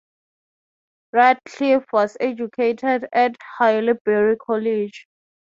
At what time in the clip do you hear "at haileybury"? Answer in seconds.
3.13-4.35